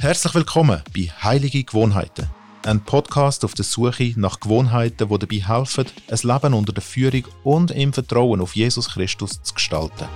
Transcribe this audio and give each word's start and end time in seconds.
Herzlich 0.00 0.34
willkommen 0.34 0.82
bei 0.96 1.12
Heilige 1.22 1.62
Gewohnheiten, 1.62 2.26
ein 2.64 2.82
Podcast 2.82 3.44
auf 3.44 3.52
der 3.52 3.66
Suche 3.66 4.14
nach 4.16 4.40
Gewohnheiten, 4.40 5.06
die 5.06 5.18
dabei 5.18 5.46
helfen, 5.46 5.84
ein 6.08 6.18
Leben 6.22 6.54
unter 6.54 6.72
der 6.72 6.82
Führung 6.82 7.24
und 7.44 7.70
im 7.72 7.92
Vertrauen 7.92 8.40
auf 8.40 8.56
Jesus 8.56 8.88
Christus 8.88 9.42
zu 9.42 9.52
gestalten. 9.52 10.08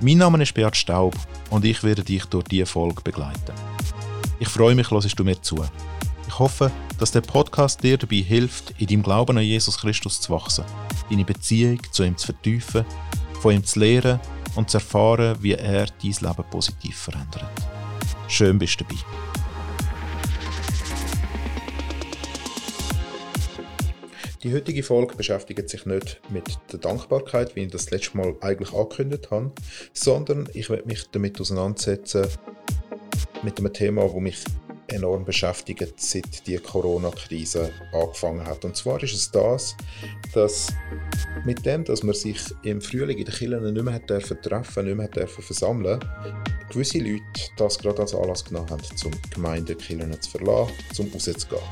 Mein 0.00 0.18
Name 0.18 0.40
ist 0.40 0.54
Beat 0.54 0.76
Staub 0.76 1.16
und 1.50 1.64
ich 1.64 1.82
werde 1.82 2.04
dich 2.04 2.24
durch 2.26 2.44
diese 2.44 2.66
Folge 2.66 3.02
begleiten. 3.02 3.52
Ich 4.38 4.46
freue 4.46 4.76
mich, 4.76 4.92
hörst 4.92 5.18
du 5.18 5.24
mir 5.24 5.42
zu. 5.42 5.64
Ich 6.28 6.38
hoffe, 6.38 6.70
dass 7.00 7.10
der 7.10 7.22
Podcast 7.22 7.82
dir 7.82 7.98
dabei 7.98 8.18
hilft, 8.18 8.74
in 8.78 8.86
deinem 8.86 9.02
Glauben 9.02 9.38
an 9.38 9.42
Jesus 9.42 9.78
Christus 9.78 10.20
zu 10.20 10.32
wachsen, 10.32 10.64
deine 11.10 11.24
Beziehung 11.24 11.80
zu 11.90 12.04
ihm 12.04 12.16
zu 12.16 12.26
vertiefen, 12.26 12.84
von 13.40 13.54
ihm 13.54 13.64
zu 13.64 13.80
lernen 13.80 14.20
und 14.54 14.70
zu 14.70 14.78
erfahren, 14.78 15.36
wie 15.40 15.52
er 15.52 15.86
dein 15.86 16.10
Leben 16.10 16.44
positiv 16.50 16.96
verändert. 16.96 17.50
Schön 18.28 18.58
bist 18.58 18.80
du 18.80 18.84
dabei. 18.84 19.00
Die 24.42 24.52
heutige 24.52 24.82
Folge 24.82 25.14
beschäftigt 25.14 25.70
sich 25.70 25.86
nicht 25.86 26.20
mit 26.30 26.58
der 26.72 26.80
Dankbarkeit, 26.80 27.54
wie 27.54 27.60
ich 27.60 27.70
das 27.70 27.92
letzte 27.92 28.16
Mal 28.16 28.34
eigentlich 28.40 28.72
angekündigt 28.72 29.30
habe, 29.30 29.52
sondern 29.92 30.48
ich 30.52 30.68
werde 30.68 30.88
mich 30.88 31.04
damit 31.12 31.40
auseinandersetzen 31.40 32.26
mit 33.44 33.58
einem 33.58 33.72
Thema, 33.72 34.02
das 34.02 34.20
mich 34.20 34.44
enorm 34.92 35.24
beschäftigt, 35.24 35.94
seit 35.96 36.46
die 36.46 36.58
Corona-Krise 36.58 37.72
angefangen 37.92 38.46
hat. 38.46 38.64
Und 38.64 38.76
zwar 38.76 39.02
ist 39.02 39.14
es 39.14 39.30
das, 39.30 39.76
dass 40.34 40.68
mit 41.44 41.64
dem, 41.66 41.84
dass 41.84 42.02
man 42.02 42.14
sich 42.14 42.40
im 42.62 42.80
Frühling 42.80 43.18
in 43.18 43.24
den 43.24 43.34
Kirchen 43.34 43.72
nicht 43.72 43.82
mehr 43.82 43.94
hat 43.94 44.08
dürfen 44.08 44.40
treffen, 44.40 44.84
nicht 44.86 44.96
mehr 44.96 45.06
hat 45.06 45.16
dürfen 45.16 45.42
versammeln, 45.42 46.00
gewisse 46.70 46.98
Leute 46.98 47.22
das 47.56 47.78
gerade 47.78 48.02
als 48.02 48.14
Anlass 48.14 48.44
genommen 48.44 48.70
haben, 48.70 48.82
zum 48.96 49.12
Gemeindekirchen 49.30 50.20
zu 50.20 50.30
verlassen, 50.30 50.74
zum 50.92 51.10
rauszugehen. 51.12 51.62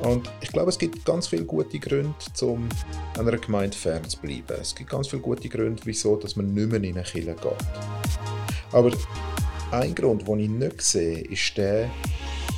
Und 0.00 0.30
ich 0.40 0.50
glaube, 0.50 0.68
es 0.68 0.78
gibt 0.78 1.04
ganz 1.04 1.26
viele 1.26 1.44
gute 1.44 1.78
Gründe, 1.78 2.14
um 2.42 2.68
einer 3.18 3.36
Gemeinde 3.36 3.76
fern 3.76 4.08
zu 4.08 4.18
bleiben. 4.18 4.56
Es 4.60 4.74
gibt 4.74 4.90
ganz 4.90 5.08
viele 5.08 5.22
gute 5.22 5.48
Gründe, 5.48 5.82
wieso 5.84 6.16
dass 6.16 6.36
man 6.36 6.54
nicht 6.54 6.70
mehr 6.70 6.82
in 6.82 6.96
eine 6.96 7.02
Kirche 7.02 7.34
geht. 7.34 7.52
Aber 8.70 8.92
ein 9.70 9.94
Grund, 9.94 10.26
den 10.26 10.38
ich 10.38 10.48
nicht 10.48 10.82
sehe, 10.82 11.20
ist 11.20 11.56
der, 11.56 11.90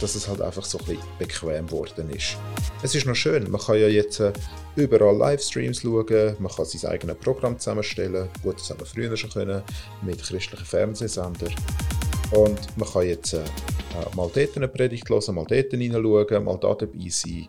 dass 0.01 0.15
es 0.15 0.29
halt 0.29 0.41
einfach 0.41 0.65
so 0.65 0.79
ein 0.79 0.85
bisschen 0.85 1.03
bequem 1.19 1.67
geworden 1.67 2.11
ist. 2.11 2.37
Es 2.83 2.95
ist 2.95 3.07
noch 3.07 3.15
schön, 3.15 3.51
man 3.51 3.61
kann 3.61 3.79
ja 3.79 3.89
jetzt 3.89 4.21
äh, 4.21 4.33
überall 4.77 5.17
Livestreams 5.17 5.83
schauen, 5.83 6.37
man 6.39 6.53
kann 6.53 6.65
sein 6.65 6.91
eigenes 6.91 7.17
Programm 7.17 7.59
zusammenstellen, 7.59 8.29
gut, 8.43 8.57
das 8.57 8.71
haben 8.71 8.81
wir 8.81 8.87
früher 8.87 9.17
schon 9.17 9.31
können, 9.31 9.63
mit 10.03 10.23
christlichen 10.23 10.65
Fernsehsendern. 10.65 11.55
Und 12.33 12.77
man 12.77 12.89
kann 12.89 13.07
jetzt 13.07 13.35
äh, 13.35 13.45
mal 14.15 14.31
dort 14.33 14.57
eine 14.57 14.69
Predigt 14.69 15.09
hören, 15.11 15.35
mal 15.35 15.47
dort 15.49 15.71
hineinschauen, 15.71 16.45
mal 16.45 16.59
da 16.59 16.75
dabei 16.75 17.09
sein. 17.09 17.49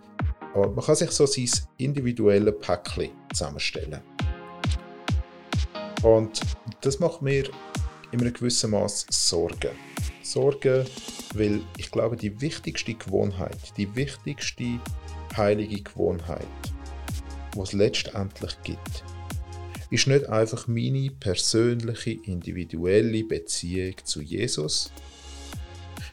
Und 0.54 0.76
man 0.76 0.84
kann 0.84 0.96
sich 0.96 1.12
so 1.12 1.26
sein 1.26 1.50
individuelles 1.78 2.56
Päckchen 2.60 3.12
zusammenstellen. 3.32 4.02
Und 6.02 6.42
das 6.82 7.00
macht 7.00 7.22
mir 7.22 7.44
in 8.12 8.22
einem 8.22 8.34
gewissen 8.34 8.72
Maß 8.72 9.06
Sorgen. 9.10 9.72
Sorgen, 10.22 10.86
weil 11.34 11.62
ich 11.78 11.92
glaube, 11.92 12.18
die 12.18 12.40
wichtigste 12.42 12.94
Gewohnheit, 12.94 13.58
die 13.78 13.94
wichtigste 13.96 14.80
heilige 15.36 15.82
Gewohnheit, 15.82 16.48
die 17.56 17.60
es 17.60 17.74
letztendlich 17.74 18.58
gibt, 18.64 19.04
ist 19.90 20.08
nicht 20.08 20.28
einfach 20.30 20.68
meine 20.68 21.12
persönliche, 21.12 22.12
individuelle 22.12 23.24
Beziehung 23.26 23.96
zu 24.04 24.22
Jesus, 24.22 24.92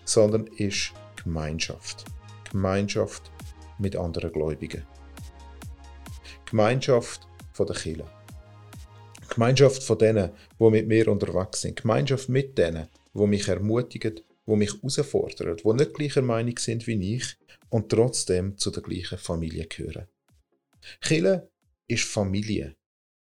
sondern 0.04 0.47
ist 0.56 0.92
Gemeinschaft. 1.22 2.04
Gemeinschaft 2.50 3.31
mit 3.78 3.94
anderen 3.94 4.32
Gläubigen. 4.32 4.84
Gemeinschaft 6.44 7.28
von 7.53 7.66
der 7.66 7.76
Kirche. 7.76 8.18
Gemeinschaft 9.38 9.84
von 9.84 9.99
denen, 9.99 10.32
die 10.59 10.71
mit 10.71 10.88
mir 10.88 11.06
unterwegs 11.06 11.60
sind. 11.60 11.81
Gemeinschaft 11.81 12.28
mit 12.28 12.59
denen, 12.59 12.88
die 13.15 13.26
mich 13.28 13.47
ermutigen, 13.47 14.19
die 14.44 14.56
mich 14.56 14.75
herausfordern, 14.75 15.56
die 15.56 15.72
nicht 15.75 15.94
gleicher 15.94 16.22
Meinung 16.22 16.59
sind 16.59 16.88
wie 16.88 17.15
ich 17.15 17.37
und 17.69 17.88
trotzdem 17.88 18.59
zu 18.59 18.72
der 18.72 18.82
gleichen 18.82 19.16
Familie 19.16 19.66
gehören. 19.66 20.09
Chile 21.00 21.53
ist 21.87 22.03
Familie. 22.03 22.75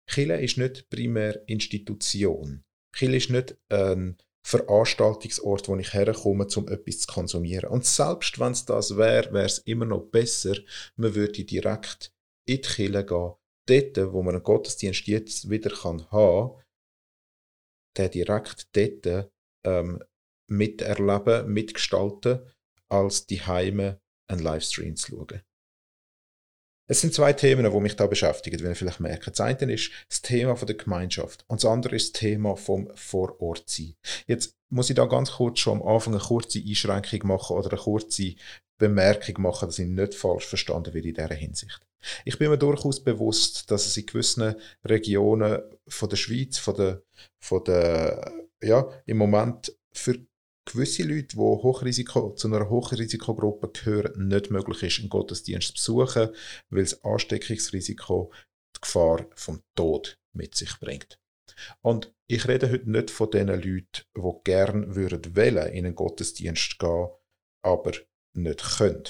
Chile 0.06 0.38
ist 0.42 0.58
nicht 0.58 0.90
primär 0.90 1.48
Institution. 1.48 2.62
Chile 2.94 3.16
ist 3.16 3.30
nicht 3.30 3.56
ein 3.70 4.18
Veranstaltungsort, 4.42 5.66
wo 5.66 5.76
ich 5.76 5.94
herkomme, 5.94 6.46
um 6.56 6.68
etwas 6.68 6.98
zu 6.98 7.06
konsumieren. 7.06 7.70
Und 7.70 7.86
selbst 7.86 8.38
wenn 8.38 8.52
es 8.52 8.66
das 8.66 8.98
wäre, 8.98 9.32
wäre 9.32 9.46
es 9.46 9.60
immer 9.60 9.86
noch 9.86 10.10
besser, 10.10 10.56
man 10.96 11.14
würde 11.14 11.42
direkt 11.42 12.12
in 12.44 12.56
die 12.56 12.60
Kirche 12.60 13.06
gehen, 13.06 13.32
dort, 13.66 14.12
wo 14.12 14.22
man 14.22 14.34
einen 14.34 14.44
Gottesdienst 14.44 15.06
jetzt 15.06 15.50
wieder 15.50 15.70
kann 15.70 16.10
haben 16.10 16.62
der 17.96 18.08
direkt 18.08 18.68
dort 18.76 19.30
ähm, 19.64 20.02
miterleben, 20.48 21.52
mitgestalten, 21.52 22.40
als 22.88 23.26
die 23.26 23.42
Heime 23.42 24.00
einen 24.30 24.42
Livestream 24.42 24.96
zu 24.96 25.16
schauen. 25.16 25.42
Es 26.90 27.00
sind 27.00 27.14
zwei 27.14 27.32
Themen, 27.32 27.70
die 27.70 27.80
mich 27.80 27.96
da 27.96 28.06
beschäftigen, 28.06 28.60
wie 28.60 28.64
ihr 28.64 28.74
vielleicht 28.74 29.00
merkt. 29.00 29.26
Das 29.26 29.40
eine 29.40 29.72
ist 29.72 29.92
das 30.08 30.20
Thema 30.20 30.54
der 30.54 30.76
Gemeinschaft 30.76 31.44
und 31.48 31.62
das 31.62 31.70
andere 31.70 31.96
ist 31.96 32.14
das 32.14 32.20
Thema 32.20 32.56
vom 32.56 32.90
Vorortsein. 32.94 33.94
Jetzt 34.26 34.54
muss 34.68 34.90
ich 34.90 34.96
da 34.96 35.06
ganz 35.06 35.32
kurz 35.32 35.60
schon 35.60 35.80
am 35.80 35.88
Anfang 35.88 36.14
eine 36.14 36.22
kurze 36.22 36.58
Einschränkung 36.58 37.28
machen 37.28 37.56
oder 37.56 37.70
eine 37.70 37.80
kurze 37.80 38.34
Bemerkung 38.78 39.42
machen, 39.42 39.68
dass 39.68 39.78
ich 39.78 39.86
nicht 39.86 40.14
falsch 40.14 40.46
verstanden 40.46 40.92
werde 40.92 41.08
in 41.08 41.14
dieser 41.14 41.34
Hinsicht. 41.34 41.80
Ich 42.24 42.38
bin 42.38 42.50
mir 42.50 42.58
durchaus 42.58 43.02
bewusst, 43.02 43.70
dass 43.70 43.86
es 43.86 43.96
in 43.96 44.06
gewissen 44.06 44.54
Regionen 44.84 45.62
von 45.88 46.08
der 46.08 46.16
Schweiz, 46.16 46.58
von 46.58 46.74
der, 46.74 47.02
von 47.38 47.64
der, 47.64 48.32
ja, 48.62 48.88
im 49.06 49.18
Moment 49.18 49.76
für 49.92 50.18
gewisse 50.64 51.02
Leute, 51.02 51.28
die 51.28 51.36
Hochrisiko, 51.36 52.34
zu 52.34 52.48
einer 52.48 52.68
Hochrisikogruppe 52.68 53.68
gehören, 53.68 54.28
nicht 54.28 54.50
möglich 54.50 54.82
ist, 54.82 55.00
einen 55.00 55.08
Gottesdienst 55.08 55.76
zu 55.76 55.96
besuchen, 55.96 56.34
weil 56.70 56.84
das 56.84 57.02
Ansteckungsrisiko 57.04 58.32
die 58.76 58.80
Gefahr 58.80 59.26
vom 59.34 59.62
Tod 59.74 60.18
mit 60.32 60.54
sich 60.54 60.78
bringt. 60.78 61.18
Und 61.80 62.12
ich 62.26 62.48
rede 62.48 62.70
heute 62.70 62.90
nicht 62.90 63.10
von 63.10 63.30
den 63.30 63.48
Leuten, 63.48 64.02
die 64.16 64.32
gerne 64.44 64.94
würden 64.94 65.36
wollen, 65.36 65.72
in 65.72 65.86
einen 65.86 65.94
Gottesdienst 65.94 66.78
gehen, 66.78 67.08
aber 67.62 67.92
nicht 68.34 68.78
können, 68.78 69.04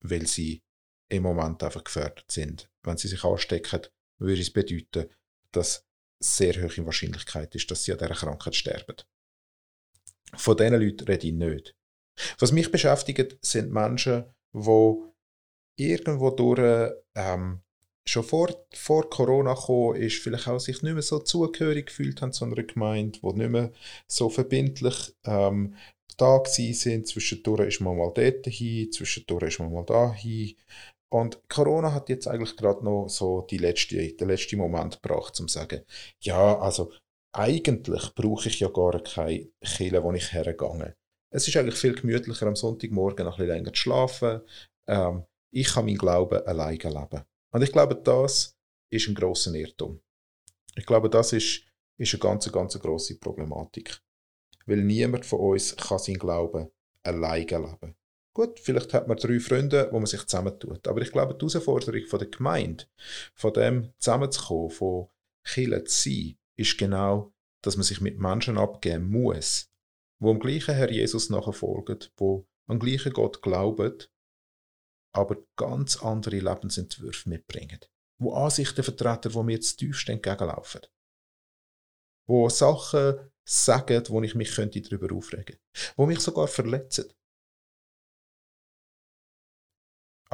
weil 0.00 0.26
sie 0.26 0.62
im 1.08 1.22
Moment 1.22 1.62
einfach 1.62 1.84
gefährdet 1.84 2.30
sind. 2.30 2.70
Wenn 2.82 2.96
sie 2.96 3.08
sich 3.08 3.24
anstecken, 3.24 3.80
würde 4.18 4.40
es 4.40 4.52
bedeuten, 4.52 5.10
dass 5.52 5.86
sehr 6.20 6.54
hohe 6.54 6.86
Wahrscheinlichkeit 6.86 7.54
ist, 7.54 7.70
dass 7.70 7.84
sie 7.84 7.92
an 7.92 7.98
dieser 7.98 8.14
Krankheit 8.14 8.54
sterben. 8.54 8.96
Von 10.36 10.56
diesen 10.56 10.80
Leuten 10.80 11.04
rede 11.04 11.26
ich 11.26 11.32
nicht. 11.32 11.76
Was 12.38 12.52
mich 12.52 12.70
beschäftigt, 12.70 13.38
sind 13.42 13.72
Menschen, 13.72 14.24
die 14.52 14.94
irgendwo 15.76 16.30
durch 16.30 16.92
ähm, 17.14 17.60
schon 18.06 18.24
vor, 18.24 18.66
vor 18.74 19.08
Corona 19.10 19.54
gekommen 19.54 19.96
ist, 19.96 20.22
vielleicht 20.22 20.48
auch 20.48 20.58
sich 20.58 20.82
nicht 20.82 20.92
mehr 20.92 21.02
so 21.02 21.18
zugehörig 21.20 21.86
gefühlt 21.86 22.20
haben 22.20 22.32
zu 22.32 22.44
einer 22.44 22.62
Gemeinde, 22.62 23.18
die 23.20 23.32
nicht 23.32 23.50
mehr 23.50 23.72
so 24.06 24.28
verbindlich 24.28 25.14
ähm, 25.24 25.74
da 26.16 26.42
sind. 26.44 27.08
Zwischendurch 27.08 27.68
ist 27.68 27.80
man 27.80 27.96
mal 27.96 28.12
dort 28.14 28.46
hin, 28.46 28.92
zwischendurch 28.92 29.48
ist 29.48 29.58
man 29.58 29.72
mal 29.72 29.84
da 29.84 30.12
hin. 30.12 30.54
Und 31.14 31.48
Corona 31.48 31.92
hat 31.92 32.08
jetzt 32.08 32.26
eigentlich 32.26 32.56
gerade 32.56 32.84
noch 32.84 33.06
so 33.08 33.42
die 33.42 33.58
letzte, 33.58 34.14
den 34.14 34.28
letzten 34.28 34.58
Moment 34.58 35.00
gebracht, 35.00 35.38
um 35.38 35.46
zu 35.46 35.60
sagen, 35.60 35.82
ja, 36.18 36.58
also 36.58 36.90
eigentlich 37.30 38.12
brauche 38.16 38.48
ich 38.48 38.58
ja 38.58 38.66
gar 38.66 39.00
keine 39.00 39.48
Kille, 39.64 40.02
wo 40.02 40.12
ich 40.12 40.32
hergegangen 40.32 40.94
Es 41.30 41.46
ist 41.46 41.56
eigentlich 41.56 41.76
viel 41.76 41.94
gemütlicher, 41.94 42.48
am 42.48 42.56
Sonntagmorgen 42.56 43.26
noch 43.26 43.34
ein 43.34 43.46
bisschen 43.46 43.54
länger 43.54 43.72
zu 43.72 43.80
schlafen. 43.80 44.40
Ähm, 44.88 45.22
ich 45.52 45.68
kann 45.68 45.84
meinen 45.84 45.98
Glauben 45.98 46.44
alleine 46.48 46.78
leben. 46.78 47.22
Und 47.52 47.62
ich 47.62 47.70
glaube, 47.70 47.94
das 47.94 48.56
ist 48.90 49.06
ein 49.06 49.14
grosser 49.14 49.54
Irrtum. 49.54 50.00
Ich 50.74 50.84
glaube, 50.84 51.08
das 51.08 51.32
ist, 51.32 51.62
ist 51.96 52.12
eine 52.12 52.20
ganz, 52.20 52.50
ganz 52.50 52.76
grosse 52.80 53.20
Problematik. 53.20 54.00
Weil 54.66 54.82
niemand 54.82 55.24
von 55.24 55.38
uns 55.38 55.76
kann 55.76 56.00
seinen 56.00 56.18
Glauben 56.18 56.72
alleine 57.04 57.46
leben. 57.46 57.94
Gut, 58.34 58.58
vielleicht 58.58 58.92
hat 58.92 59.06
man 59.06 59.16
drei 59.16 59.38
Freunde, 59.38 59.88
wo 59.92 59.98
man 59.98 60.06
sich 60.06 60.26
zusammentut. 60.26 60.88
Aber 60.88 61.00
ich 61.00 61.12
glaube, 61.12 61.34
die 61.34 61.46
Herausforderung 61.46 62.04
von 62.06 62.18
der 62.18 62.28
Gemeinde, 62.28 62.84
von 63.34 63.52
dem 63.52 63.92
zusammenzukommen, 63.98 64.70
von 64.70 65.08
Kirche 65.44 65.84
zu 65.84 66.10
sein, 66.10 66.36
ist 66.56 66.76
genau, 66.76 67.32
dass 67.62 67.76
man 67.76 67.84
sich 67.84 68.00
mit 68.00 68.18
Menschen 68.18 68.58
abgeben 68.58 69.08
muss, 69.08 69.70
wo 70.20 70.30
am 70.30 70.40
gleichen 70.40 70.74
Herr 70.74 70.90
Jesus 70.90 71.30
nachfolgen, 71.30 71.98
wo 72.16 72.46
an 72.66 72.78
den 72.78 72.86
gleichen 72.88 73.12
Gott 73.12 73.40
glauben, 73.40 74.02
aber 75.12 75.36
ganz 75.56 76.02
andere 76.02 76.40
Lebensentwürfe 76.40 77.28
mitbringen. 77.28 77.80
Wo 78.18 78.34
Ansichten 78.34 78.82
vertreten, 78.82 79.34
wo 79.34 79.42
mir 79.42 79.54
jetzt 79.54 79.76
tiefst 79.76 80.08
entgegenlaufen. 80.08 80.80
Wo 82.26 82.48
Sachen 82.48 83.30
sagen, 83.44 84.02
wo 84.08 84.22
ich 84.22 84.34
mich 84.34 84.54
könnte 84.54 84.80
darüber 84.80 85.14
aufregen 85.14 85.44
könnte, 85.44 85.92
wo 85.96 86.06
mich 86.06 86.20
sogar 86.20 86.48
verletzen. 86.48 87.12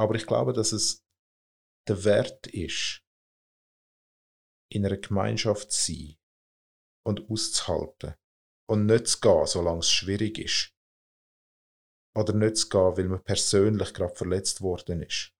Aber 0.01 0.15
ich 0.15 0.25
glaube, 0.25 0.51
dass 0.51 0.71
es 0.71 1.05
der 1.87 2.03
Wert 2.03 2.47
ist, 2.47 3.03
in 4.71 4.83
einer 4.83 4.97
Gemeinschaft 4.97 5.71
zu 5.71 5.93
sein 5.93 6.17
und 7.05 7.29
auszuhalten 7.29 8.15
und 8.67 8.87
nicht 8.87 9.05
zu 9.05 9.19
gehen, 9.19 9.45
solange 9.45 9.81
es 9.81 9.91
schwierig 9.91 10.39
ist. 10.39 10.75
Oder 12.15 12.33
nicht 12.33 12.57
zu 12.57 12.69
gehen, 12.69 12.97
weil 12.97 13.09
man 13.09 13.23
persönlich 13.23 13.93
gerade 13.93 14.15
verletzt 14.15 14.61
worden 14.61 15.03
ist. 15.03 15.35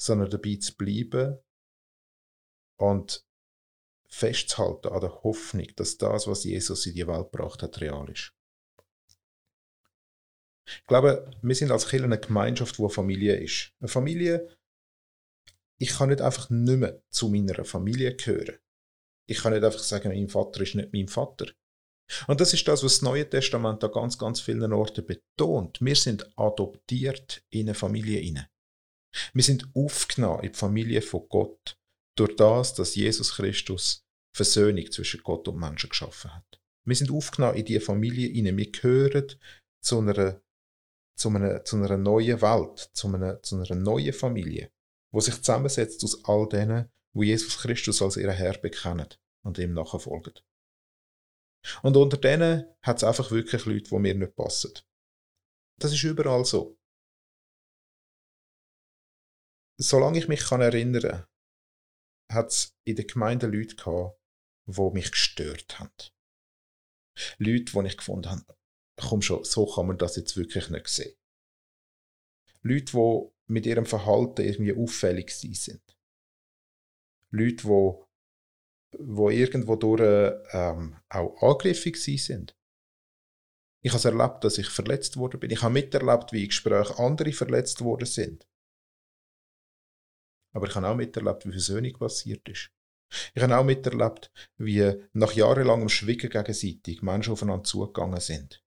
Sondern 0.00 0.30
dabei 0.30 0.54
zu 0.54 0.76
bleiben 0.76 1.40
und 2.78 3.26
festzuhalten 4.08 4.92
an 4.92 5.00
der 5.00 5.22
Hoffnung, 5.24 5.66
dass 5.74 5.98
das, 5.98 6.28
was 6.28 6.44
Jesus 6.44 6.86
in 6.86 6.94
die 6.94 7.08
Welt 7.08 7.32
gebracht 7.32 7.60
hat, 7.64 7.80
real 7.80 8.08
ist. 8.08 8.32
Ich 10.66 10.86
glaube, 10.86 11.30
wir 11.42 11.54
sind 11.54 11.70
als 11.70 11.88
Kirche 11.88 12.04
eine 12.04 12.18
Gemeinschaft, 12.18 12.78
wo 12.78 12.84
eine 12.84 12.94
Familie 12.94 13.36
ist. 13.36 13.72
Eine 13.80 13.88
Familie, 13.88 14.48
ich 15.78 15.90
kann 15.90 16.10
nicht 16.10 16.20
einfach 16.20 16.50
nicht 16.50 16.78
mehr 16.78 17.02
zu 17.10 17.28
meiner 17.28 17.64
Familie 17.64 18.14
gehören. 18.14 18.58
Ich 19.28 19.38
kann 19.38 19.52
nicht 19.52 19.64
einfach 19.64 19.80
sagen, 19.80 20.10
mein 20.10 20.28
Vater 20.28 20.60
ist 20.60 20.74
nicht 20.74 20.92
mein 20.92 21.08
Vater. 21.08 21.46
Und 22.26 22.40
das 22.40 22.52
ist 22.52 22.66
das, 22.68 22.82
was 22.84 22.94
das 22.94 23.02
Neue 23.02 23.28
Testament 23.28 23.82
an 23.82 23.92
ganz, 23.92 24.18
ganz 24.18 24.40
vielen 24.40 24.72
Orten 24.72 25.06
betont. 25.06 25.80
Wir 25.80 25.96
sind 25.96 26.26
adoptiert 26.36 27.44
in 27.50 27.68
eine 27.68 27.74
Familie 27.74 28.20
inne. 28.20 28.48
Wir 29.32 29.42
sind 29.42 29.68
aufgenommen 29.74 30.44
in 30.44 30.52
die 30.52 30.58
Familie 30.58 31.02
von 31.02 31.26
Gott 31.28 31.78
durch 32.16 32.36
das, 32.36 32.74
dass 32.74 32.94
Jesus 32.94 33.34
Christus 33.34 34.04
Versöhnung 34.34 34.90
zwischen 34.90 35.22
Gott 35.22 35.46
und 35.48 35.58
Menschen 35.58 35.90
geschaffen 35.90 36.34
hat. 36.34 36.60
Wir 36.84 36.96
sind 36.96 37.10
aufgenommen 37.10 37.56
in 37.56 37.64
diese 37.64 37.80
Familie 37.80 38.28
inne. 38.28 38.56
Wir 38.56 38.70
gehören 38.70 39.32
zu 39.82 39.98
einer, 39.98 40.41
zu 41.16 41.28
einer, 41.28 41.64
zu 41.64 41.76
einer 41.76 41.96
neuen 41.96 42.40
Welt, 42.40 42.90
zu 42.92 43.08
einer, 43.08 43.42
zu 43.42 43.56
einer 43.56 43.74
neuen 43.74 44.12
Familie, 44.12 44.72
wo 45.12 45.20
sich 45.20 45.36
zusammensetzt 45.36 46.02
aus 46.04 46.24
all 46.24 46.48
denen, 46.48 46.90
wo 47.14 47.22
Jesus 47.22 47.58
Christus 47.58 48.02
als 48.02 48.16
ihren 48.16 48.34
Herr 48.34 48.58
bekennen 48.58 49.08
und 49.44 49.58
ihm 49.58 49.74
nachfolgen. 49.74 50.34
Und 51.82 51.96
unter 51.96 52.16
denen 52.16 52.64
hat 52.82 52.96
es 52.96 53.04
einfach 53.04 53.30
wirklich 53.30 53.64
Leute, 53.66 53.90
die 53.90 53.98
mir 53.98 54.14
nicht 54.14 54.34
passen. 54.34 54.72
Das 55.78 55.92
ist 55.92 56.02
überall 56.02 56.44
so. 56.44 56.78
Solange 59.78 60.18
ich 60.18 60.28
mich 60.28 60.40
kann 60.40 60.60
erinnern 60.60 61.26
hat 62.30 62.50
es 62.50 62.76
in 62.84 62.96
der 62.96 63.04
Gemeinde 63.04 63.46
Leute 63.46 63.76
gehabt, 63.76 64.18
die 64.66 64.90
mich 64.92 65.10
gestört 65.10 65.78
haben. 65.78 65.92
Leute, 67.38 67.72
die 67.72 67.86
ich 67.86 67.96
gefunden 67.96 68.30
habe, 68.30 68.58
komm 68.96 69.22
schon, 69.22 69.44
so 69.44 69.66
kann 69.66 69.86
man 69.86 69.98
das 69.98 70.16
jetzt 70.16 70.36
wirklich 70.36 70.68
nicht 70.70 70.88
sehen. 70.88 71.16
Leute, 72.62 72.92
die 72.92 73.28
mit 73.46 73.66
ihrem 73.66 73.86
Verhalten 73.86 74.42
irgendwie 74.42 74.74
auffällig 74.74 75.30
sind. 75.30 75.82
Leute, 77.30 77.66
die 77.66 78.02
wo 78.98 79.30
irgendwo 79.30 79.76
durch 79.76 80.34
ähm, 80.52 80.96
auch 81.08 81.42
angriffig 81.42 81.96
sind. 81.96 82.56
Ich 83.84 83.92
habe 83.92 84.08
erlebt, 84.08 84.44
dass 84.44 84.58
ich 84.58 84.68
verletzt 84.68 85.16
worden 85.16 85.40
bin. 85.40 85.50
Ich 85.50 85.62
habe 85.62 85.72
miterlebt, 85.72 86.32
wie 86.32 86.42
in 86.42 86.48
Gesprächen 86.48 86.98
andere 86.98 87.32
verletzt 87.32 87.80
worden 87.80 88.06
sind. 88.06 88.46
Aber 90.54 90.68
ich 90.68 90.74
habe 90.74 90.86
auch 90.86 90.94
miterlebt, 90.94 91.46
wie 91.46 91.52
Versöhnung 91.52 91.92
passiert 91.94 92.46
ist. 92.48 92.70
Ich 93.34 93.42
habe 93.42 93.56
auch 93.56 93.64
miterlebt, 93.64 94.30
wie 94.56 94.94
nach 95.12 95.32
jahrelangem 95.32 95.88
Schwiegen 95.88 96.30
gegenseitig 96.30 97.02
Menschen 97.02 97.32
aufeinander 97.32 97.64
zugegangen 97.64 98.20
sind. 98.20 98.62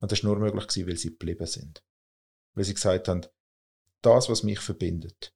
Und 0.00 0.12
das 0.12 0.22
war 0.22 0.36
nur 0.36 0.52
möglich, 0.52 0.86
weil 0.86 0.96
sie 0.96 1.10
geblieben 1.10 1.46
sind. 1.46 1.82
Weil 2.54 2.64
sie 2.64 2.74
gesagt 2.74 3.08
haben, 3.08 3.26
das, 4.02 4.28
was 4.28 4.42
mich 4.42 4.60
verbindet, 4.60 5.34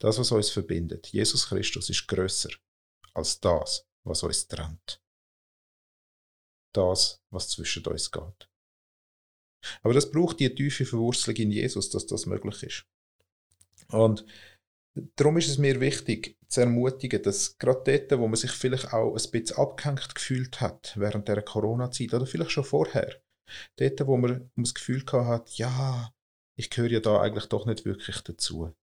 das, 0.00 0.18
was 0.18 0.32
uns 0.32 0.50
verbindet, 0.50 1.08
Jesus 1.08 1.48
Christus, 1.48 1.88
ist 1.88 2.06
größer 2.08 2.50
als 3.14 3.40
das, 3.40 3.86
was 4.04 4.22
uns 4.22 4.48
trennt. 4.48 5.00
Das, 6.74 7.22
was 7.30 7.48
zwischen 7.48 7.86
uns 7.86 8.10
geht. 8.10 8.48
Aber 9.82 9.94
das 9.94 10.10
braucht 10.10 10.40
die 10.40 10.54
tiefe 10.54 10.84
Verwurzelung 10.84 11.36
in 11.36 11.50
Jesus, 11.52 11.90
dass 11.90 12.06
das 12.06 12.26
möglich 12.26 12.62
ist. 12.62 12.86
Und 13.88 14.24
darum 15.16 15.36
ist 15.38 15.48
es 15.48 15.58
mir 15.58 15.80
wichtig, 15.80 16.36
zu 16.52 16.60
ermutigen, 16.60 17.22
dass 17.22 17.56
gerade 17.56 17.98
dort, 17.98 18.20
wo 18.20 18.28
man 18.28 18.36
sich 18.36 18.50
vielleicht 18.50 18.92
auch 18.92 19.16
ein 19.16 19.30
bisschen 19.30 19.56
abgehängt 19.56 20.14
gefühlt 20.14 20.60
hat, 20.60 20.92
während 20.96 21.26
der 21.26 21.40
Corona-Zeit 21.42 22.12
oder 22.12 22.26
vielleicht 22.26 22.50
schon 22.50 22.64
vorher, 22.64 23.22
dort, 23.76 24.06
wo 24.06 24.18
man 24.18 24.50
das 24.56 24.74
Gefühl 24.74 25.02
hat, 25.10 25.50
ja, 25.56 26.12
ich 26.58 26.68
gehöre 26.68 26.90
ja 26.90 27.00
da 27.00 27.22
eigentlich 27.22 27.46
doch 27.46 27.64
nicht 27.64 27.86
wirklich 27.86 28.20
dazu. 28.20 28.74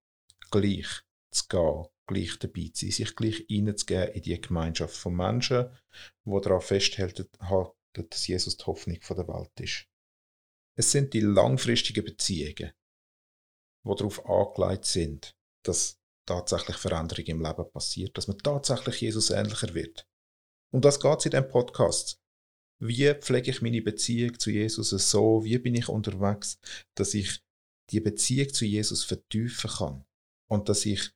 Gleich 0.50 0.88
zu 1.32 1.48
gehen, 1.48 1.86
gleich 2.08 2.40
dabei 2.40 2.72
zu 2.74 2.86
sein, 2.86 2.92
sich 2.92 3.16
gleich 3.16 3.46
reinzugeben 3.52 4.14
in 4.14 4.22
die 4.24 4.42
Gemeinschaft 4.42 4.98
von 4.98 5.16
Menschen, 5.16 5.70
die 6.26 6.42
daran 6.42 6.62
festhalten, 6.62 7.30
dass 7.94 8.28
Jesus 8.28 8.58
die 8.58 8.66
Hoffnung 8.66 9.00
der 9.00 9.28
Welt 9.28 9.60
ist. 9.60 9.86
Es 10.76 10.92
sind 10.92 11.14
die 11.14 11.22
langfristigen 11.22 12.04
Beziehungen, 12.04 12.72
die 13.86 13.96
darauf 13.96 14.26
angelegt 14.26 14.86
sind, 14.86 15.38
dass 15.64 15.99
tatsächlich 16.30 16.78
Veränderung 16.78 17.26
im 17.26 17.42
Leben 17.42 17.72
passiert, 17.72 18.18
dass 18.18 18.28
man 18.28 18.38
tatsächlich 18.38 19.02
Jesus 19.02 19.32
ähnlicher 19.32 19.74
wird. 19.74 20.08
Und 20.72 20.86
das 20.86 21.00
geht 21.00 21.26
in 21.26 21.32
diesem 21.32 21.50
Podcast. 21.50 22.22
Wie 22.82 23.14
pflege 23.14 23.52
ich 23.52 23.62
meine 23.62 23.82
Beziehung 23.82 24.40
zu 24.40 24.52
Jesus 24.52 24.90
so? 24.90 25.44
Wie 25.44 25.58
bin 25.58 25.76
ich 25.76 25.90
unterwegs, 25.90 26.60
dass 26.96 27.14
ich 27.14 27.42
die 27.90 28.00
Beziehung 28.00 28.54
zu 28.54 28.66
Jesus 28.66 29.04
vertiefen 29.04 29.70
kann 29.70 30.06
und 30.50 30.70
dass 30.70 30.86
ich 30.86 31.12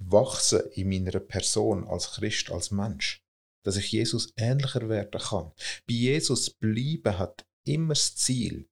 wachse 0.00 0.58
in 0.74 0.88
meiner 0.88 1.18
Person 1.20 1.86
als 1.88 2.12
Christ, 2.12 2.50
als 2.50 2.70
Mensch, 2.70 3.24
dass 3.64 3.76
ich 3.76 3.92
Jesus 3.92 4.32
ähnlicher 4.36 4.88
werden 4.88 5.20
kann. 5.20 5.52
Bei 5.86 5.94
Jesus 5.94 6.50
bleiben 6.50 7.18
hat 7.18 7.46
immer 7.66 7.94
das 7.94 8.14
Ziel, 8.16 8.68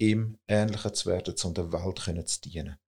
ihm 0.00 0.38
ähnlicher 0.46 0.92
zu 0.92 1.10
werden, 1.10 1.34
um 1.42 1.54
der 1.54 1.72
Welt 1.72 2.28
zu 2.28 2.40
dienen. 2.42 2.78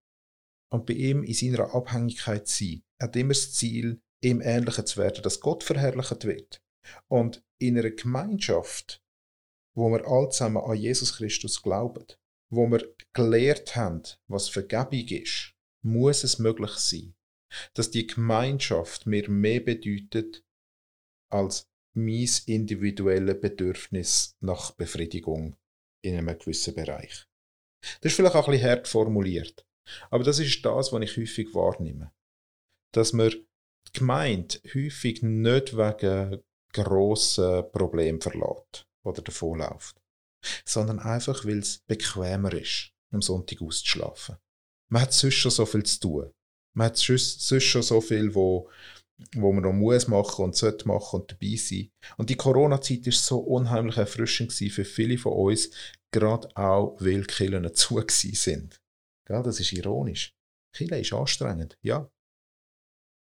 Und 0.71 0.85
bei 0.85 0.93
ihm 0.93 1.23
in 1.23 1.33
seiner 1.33 1.73
Abhängigkeit 1.75 2.47
sein, 2.47 2.83
hat 2.99 3.15
immer 3.15 3.33
das 3.33 3.53
Ziel, 3.53 4.01
ihm 4.21 4.41
ähnlicher 4.41 4.85
zu 4.85 4.97
werden, 4.97 5.23
dass 5.23 5.41
Gott 5.41 5.63
verherrlicht 5.63 6.23
wird. 6.25 6.61
Und 7.07 7.43
in 7.59 7.77
einer 7.77 7.91
Gemeinschaft, 7.91 9.03
wo 9.75 9.89
wir 9.89 10.07
alle 10.07 10.29
zusammen 10.29 10.63
an 10.63 10.77
Jesus 10.77 11.17
Christus 11.17 11.61
glauben, 11.61 12.05
wo 12.51 12.67
wir 12.69 12.95
gelehrt 13.13 13.75
haben, 13.75 14.03
was 14.27 14.49
Vergebung 14.49 15.07
ist, 15.07 15.53
muss 15.83 16.23
es 16.23 16.39
möglich 16.39 16.71
sein, 16.71 17.15
dass 17.73 17.91
die 17.91 18.07
Gemeinschaft 18.07 19.05
mir 19.05 19.29
mehr 19.29 19.61
bedeutet 19.61 20.43
als 21.31 21.69
mein 21.93 22.29
individuelles 22.45 23.39
Bedürfnis 23.39 24.37
nach 24.39 24.71
Befriedigung 24.71 25.55
in 26.03 26.17
einem 26.17 26.37
gewissen 26.37 26.75
Bereich. 26.75 27.25
Das 28.01 28.11
ist 28.11 28.15
vielleicht 28.15 28.35
auch 28.35 28.47
ein 28.47 28.51
bisschen 28.51 28.69
hart 28.69 28.87
formuliert, 28.87 29.65
aber 30.09 30.23
das 30.23 30.39
ist 30.39 30.63
das, 30.65 30.91
was 30.91 31.01
ich 31.01 31.17
häufig 31.17 31.53
wahrnehme. 31.53 32.11
Dass 32.93 33.13
man 33.13 33.29
die 33.29 33.99
Gemeinde 33.99 34.59
häufig 34.73 35.21
nicht 35.21 35.77
wegen 35.77 36.41
grossen 36.73 37.63
Problemen 37.71 38.21
verlässt 38.21 38.87
oder 39.03 39.21
davonläuft, 39.21 40.01
sondern 40.65 40.99
einfach, 40.99 41.45
weil 41.45 41.59
es 41.59 41.79
bequemer 41.87 42.53
ist, 42.53 42.91
am 43.11 43.21
Sonntag 43.21 43.61
auszuschlafen. 43.61 44.37
Man 44.89 45.03
hat 45.03 45.13
sonst 45.13 45.35
schon 45.35 45.51
so 45.51 45.65
viel 45.65 45.83
zu 45.83 45.99
tun. 45.99 46.31
Man 46.73 46.87
hat 46.87 46.97
sonst 46.97 47.63
schon 47.63 47.81
so 47.81 48.01
viel, 48.01 48.33
wo, 48.33 48.69
wo 49.35 49.51
man 49.51 49.63
noch 49.63 49.73
muss 49.73 50.07
machen 50.07 50.45
und 50.45 50.55
sollte 50.55 50.87
machen 50.87 51.21
und 51.21 51.31
dabei 51.31 51.55
sein. 51.55 51.91
Und 52.17 52.29
die 52.29 52.35
Corona-Zeit 52.35 53.07
ist 53.07 53.25
so 53.25 53.39
unheimlich 53.39 53.97
erfrischend 53.97 54.53
für 54.53 54.85
viele 54.85 55.17
von 55.17 55.33
uns, 55.33 55.69
gerade 56.11 56.49
auch, 56.55 56.95
weil 56.99 57.21
die 57.21 57.27
Kirchen 57.27 57.73
zu 57.73 58.03
sind. 58.09 58.80
Ja, 59.31 59.41
das 59.41 59.61
ist 59.61 59.71
ironisch. 59.71 60.35
Kirche 60.75 60.97
ist 60.97 61.13
anstrengend, 61.13 61.77
ja. 61.81 62.11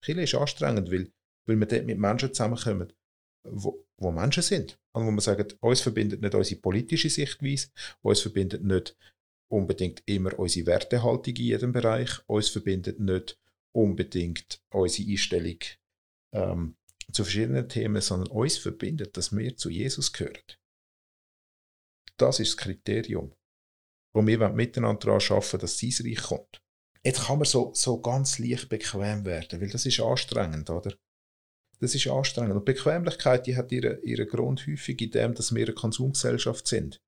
Kirche 0.02 0.22
ist 0.22 0.34
anstrengend, 0.34 0.90
weil, 0.90 1.12
weil 1.46 1.56
wir 1.56 1.66
dort 1.66 1.84
mit 1.84 1.98
Menschen 1.98 2.32
zusammenkommen, 2.32 2.90
wo, 3.46 3.86
wo 3.98 4.10
Menschen 4.10 4.42
sind. 4.42 4.80
Und 4.92 5.04
wo 5.04 5.10
man 5.10 5.20
sagt, 5.20 5.58
uns 5.60 5.82
verbindet 5.82 6.22
nicht 6.22 6.34
unsere 6.34 6.60
politische 6.60 7.10
Sichtweise, 7.10 7.68
uns 8.00 8.22
verbindet 8.22 8.64
nicht 8.64 8.96
unbedingt 9.52 10.02
immer 10.06 10.38
unsere 10.38 10.66
Wertehaltung 10.66 11.36
in 11.36 11.42
jedem 11.42 11.72
Bereich. 11.72 12.10
Uns 12.26 12.48
verbindet 12.48 12.98
nicht 12.98 13.38
unbedingt 13.72 14.62
unsere 14.70 15.10
Einstellung 15.10 15.58
ähm, 16.32 16.76
zu 17.12 17.24
verschiedenen 17.24 17.68
Themen, 17.68 18.00
sondern 18.00 18.30
uns 18.30 18.56
verbindet, 18.56 19.18
dass 19.18 19.36
wir 19.36 19.54
zu 19.54 19.68
Jesus 19.68 20.12
gehören. 20.14 20.40
Das 22.16 22.40
ist 22.40 22.56
das 22.56 22.56
Kriterium. 22.56 23.34
Wo 24.12 24.26
wir 24.26 24.48
miteinander 24.50 25.06
daran 25.06 25.22
arbeiten, 25.30 25.58
dass 25.58 25.78
sein 25.78 26.06
Reich 26.06 26.22
kommt. 26.22 26.62
Jetzt 27.02 27.26
kann 27.26 27.38
man 27.38 27.46
so, 27.46 27.72
so 27.74 28.00
ganz 28.00 28.38
leicht 28.38 28.68
bequem 28.68 29.24
werden, 29.24 29.60
weil 29.60 29.70
das 29.70 29.86
ist 29.86 30.00
anstrengend, 30.00 30.68
oder? 30.68 30.92
Das 31.78 31.94
ist 31.94 32.06
anstrengend. 32.08 32.56
Und 32.56 32.64
Bequemlichkeit, 32.66 33.46
die 33.46 33.56
hat 33.56 33.72
ihren 33.72 34.02
ihre 34.02 34.26
Grund 34.26 34.66
häufig 34.66 35.00
in 35.00 35.10
dem, 35.10 35.34
dass 35.34 35.54
wir 35.54 35.64
eine 35.64 35.74
Konsumgesellschaft 35.74 36.66
sind. 36.66 37.00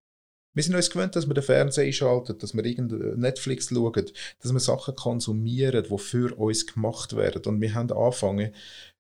Wir 0.54 0.62
sind 0.62 0.74
uns 0.74 0.90
gewöhnt, 0.90 1.16
dass 1.16 1.26
wir 1.26 1.34
den 1.34 1.42
Fernseher 1.42 1.86
einschalten, 1.86 2.38
dass 2.38 2.54
wir 2.54 2.64
irgendein 2.64 3.18
Netflix 3.18 3.68
schauen, 3.68 4.10
dass 4.40 4.52
wir 4.52 4.60
Sachen 4.60 4.94
konsumieren, 4.94 5.86
die 5.88 5.98
für 5.98 6.36
uns 6.36 6.66
gemacht 6.66 7.16
werden. 7.16 7.42
Und 7.46 7.60
wir 7.60 7.74
haben 7.74 7.90
angefangen, 7.90 8.54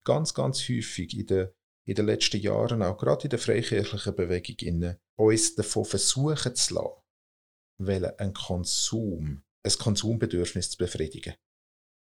ganz, 0.04 0.32
ganz 0.32 0.60
häufig 0.68 1.18
in 1.18 1.26
den, 1.26 1.48
in 1.84 1.94
den 1.94 2.06
letzten 2.06 2.40
Jahren, 2.40 2.82
auch 2.82 2.96
gerade 2.96 3.24
in 3.24 3.30
der 3.30 3.38
freikirchlichen 3.38 4.14
Bewegung, 4.14 4.96
uns 5.16 5.54
davon 5.54 5.84
versuchen 5.84 6.54
zu 6.54 6.74
lassen, 6.74 7.01
einen 7.78 8.34
Konsum, 8.34 9.42
ein 9.62 9.72
Konsumbedürfnis 9.78 10.70
zu 10.70 10.78
befriedigen. 10.78 11.34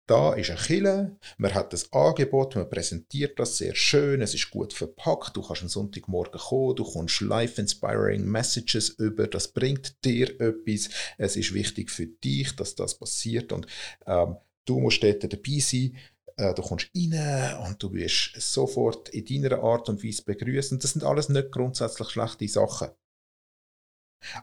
Da 0.08 0.34
ist 0.34 0.52
ein 0.52 0.58
Kille, 0.58 1.18
man 1.40 1.56
hat 1.56 1.74
das 1.74 1.92
Angebot, 1.92 2.56
man 2.56 2.70
präsentiert 2.70 3.40
das 3.40 3.58
sehr 3.58 3.74
schön, 3.74 4.22
es 4.22 4.36
ist 4.36 4.52
gut 4.52 4.72
verpackt, 4.72 5.36
du 5.36 5.42
kannst 5.42 5.64
am 5.64 5.70
Sonntagmorgen 5.70 6.40
kommen, 6.40 6.76
du 6.76 6.84
kommst 6.84 7.22
life-inspiring 7.22 8.24
Messages 8.24 8.90
über, 8.90 9.26
das 9.26 9.48
bringt 9.48 10.06
dir 10.06 10.30
etwas, 10.40 10.90
es 11.18 11.36
ist 11.36 11.56
wichtig 11.56 11.90
für 11.90 12.06
dich, 12.06 12.56
dass 12.56 12.76
das 12.76 13.00
passiert 13.00 13.52
und 13.52 13.66
ähm, 14.06 14.36
du 14.66 14.80
musst 14.80 15.02
dort 15.02 15.24
dabei 15.24 15.60
sein, 15.60 15.98
äh, 16.38 16.54
du 16.54 16.62
kommst 16.62 16.92
rein 16.96 17.58
und 17.66 17.82
du 17.82 17.92
wirst 17.94 18.40
sofort 18.40 19.10
in 19.10 19.26
deiner 19.26 19.64
Art 19.64 19.90
und 19.90 20.04
Weise 20.04 20.24
begrüßen. 20.24 20.80
Das 20.80 20.92
sind 20.92 21.04
alles 21.04 21.30
nicht 21.30 21.52
grundsätzlich 21.52 22.10
schlechte 22.10 22.48
Sachen. 22.48 22.90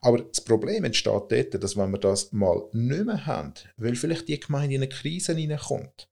Aber 0.00 0.22
das 0.22 0.42
Problem 0.42 0.84
entsteht 0.84 1.12
dort, 1.30 1.62
dass 1.62 1.76
wenn 1.76 1.90
wir 1.90 1.98
das 1.98 2.32
mal 2.32 2.68
nicht 2.72 3.04
mehr 3.04 3.26
haben, 3.26 3.54
weil 3.76 3.94
vielleicht 3.94 4.28
die 4.28 4.40
Gemeinde 4.40 4.76
in 4.76 4.82
eine 4.82 4.88
Krise 4.88 5.34
hineinkommt, 5.34 6.08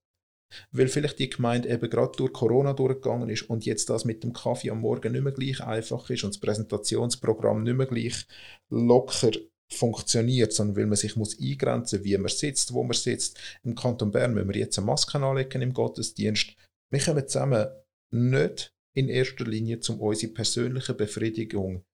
weil 0.73 0.89
vielleicht 0.89 1.19
die 1.19 1.31
Gemeinde 1.31 1.69
eben 1.69 1.89
gerade 1.91 2.17
durch 2.17 2.33
Corona 2.33 2.73
durchgegangen 2.73 3.31
ist 3.31 3.49
und 3.49 3.65
jetzt 3.65 3.91
das 3.91 4.05
mit 4.05 4.25
dem 4.25 4.33
Kaffee 4.33 4.71
am 4.71 4.81
Morgen 4.81 5.13
nicht 5.13 5.23
mehr 5.23 5.33
gleich 5.33 5.61
einfach 5.61 6.09
ist 6.11 6.25
und 6.25 6.35
das 6.35 6.41
Präsentationsprogramm 6.41 7.63
nicht 7.63 7.77
mehr 7.77 7.87
gleich 7.87 8.27
locker 8.69 9.31
funktioniert, 9.73 10.53
sondern 10.53 10.77
weil 10.77 10.87
man 10.87 10.97
sich 10.97 11.17
muss 11.17 11.39
eingrenzen 11.41 12.01
muss, 12.01 12.05
wie 12.05 12.19
man 12.19 12.29
sitzt, 12.29 12.73
wo 12.73 12.83
man 12.83 12.97
sitzt. 12.97 13.39
Im 13.63 13.75
Kanton 13.75 14.11
Bern 14.11 14.35
müssen 14.35 14.49
wir 14.49 14.61
jetzt 14.61 14.79
eine 14.79 14.87
Maske 14.87 15.19
anlegen 15.19 15.63
im 15.63 15.73
Gottesdienst. 15.73 16.57
Wir 16.91 17.01
kommen 17.01 17.29
zusammen 17.29 17.69
nicht 18.11 18.75
in 18.95 19.09
erster 19.09 19.45
Linie, 19.45 19.79
um 19.89 20.01
unsere 20.01 20.33
persönliche 20.33 20.95
Befriedigung 20.95 21.85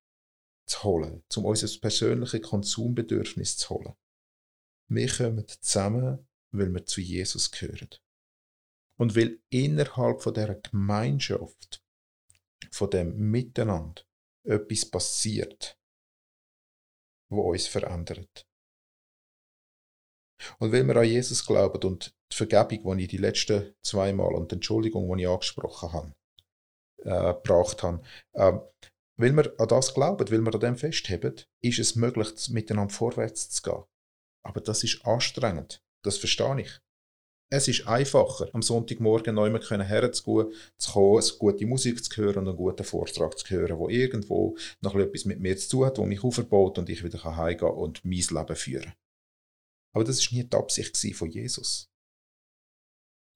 zu 0.67 0.83
holen, 0.83 1.23
um 1.37 1.45
unser 1.45 1.81
persönliches 1.81 2.43
Konsumbedürfnis 2.43 3.57
zu 3.57 3.71
holen. 3.71 3.95
Wir 4.89 5.09
kommen 5.09 5.47
zusammen, 5.49 6.29
weil 6.53 6.73
wir 6.73 6.85
zu 6.87 7.01
Jesus 7.01 7.51
gehören. 7.51 7.91
Und 8.99 9.15
weil 9.17 9.41
innerhalb 9.51 10.23
von 10.23 10.35
dieser 10.35 10.55
Gemeinschaft, 10.55 11.83
von 12.71 12.91
dem 12.91 13.31
Miteinander, 13.31 14.03
etwas 14.45 14.87
passiert, 14.87 15.79
wo 17.29 17.51
uns 17.51 17.67
verändert. 17.67 18.47
Und 20.59 20.73
weil 20.73 20.87
wir 20.87 20.97
an 20.97 21.05
Jesus 21.05 21.45
glauben 21.45 21.83
und 21.89 22.15
die 22.33 22.37
Vergebung, 22.37 22.97
die 22.97 23.05
ich 23.05 23.11
die 23.11 23.17
letzten 23.17 23.75
zwei 23.83 24.13
Mal 24.13 24.35
und 24.35 24.51
die 24.51 24.57
Entschuldigung, 24.57 25.15
die 25.17 25.23
ich 25.23 25.29
angesprochen 25.29 25.93
habe, 25.93 26.15
äh, 26.99 27.35
gebracht 27.35 27.83
habe, 27.83 28.03
äh, 28.33 28.53
weil 29.17 29.33
wir 29.33 29.59
an 29.59 29.69
das 29.69 29.95
glauben, 29.95 30.31
weil 30.31 30.43
wir 30.43 30.55
an 30.55 30.61
dem 30.61 30.77
festheben, 30.77 31.41
ist 31.63 31.79
es 31.79 31.97
möglich, 31.97 32.49
miteinander 32.51 32.93
vorwärts 32.93 33.51
zu 33.51 33.63
gehen. 33.63 33.85
Aber 34.45 34.61
das 34.61 34.85
ist 34.85 35.05
anstrengend. 35.05 35.83
Das 36.05 36.19
verstehe 36.19 36.61
ich. 36.61 36.81
Es 37.49 37.69
ist 37.69 37.87
einfacher, 37.87 38.49
am 38.55 38.63
Sonntagmorgen 38.63 39.37
neu 39.37 39.51
herzugehen, 39.51 40.53
zu 40.79 40.93
kommen, 40.93 41.25
gute 41.39 41.67
Musik 41.67 42.05
zu 42.05 42.17
hören 42.17 42.39
und 42.41 42.49
einen 42.49 42.57
guten 42.57 42.83
Vortrag 42.83 43.39
zu 43.39 43.49
hören, 43.49 43.79
wo 43.79 43.89
irgendwo 43.89 44.57
noch 44.81 44.97
etwas 44.97 45.25
mit 45.25 45.39
mir 45.39 45.57
zu 45.57 45.69
tun 45.71 45.87
hat, 45.87 45.99
wo 45.99 46.07
mich 46.07 46.25
aufbaut 46.25 46.79
und 46.79 46.91
ich 46.91 47.05
wieder 47.05 47.23
heimgehen 47.23 47.59
kann 47.59 47.79
und 47.79 48.05
mein 48.05 48.19
Leben 48.19 48.57
führen. 48.57 48.95
Aber 49.95 50.05
das 50.05 50.19
ist 50.19 50.33
nie 50.33 50.43
die 50.43 50.57
Absicht 50.57 50.97
von 51.17 51.31
Jesus. 51.31 51.89